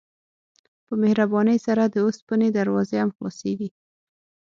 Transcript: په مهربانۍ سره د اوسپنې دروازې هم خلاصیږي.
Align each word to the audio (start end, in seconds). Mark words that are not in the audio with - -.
په 0.85 0.93
مهربانۍ 1.03 1.57
سره 1.67 1.83
د 1.87 1.95
اوسپنې 2.05 2.47
دروازې 2.57 2.97
هم 3.01 3.09
خلاصیږي. 3.17 3.69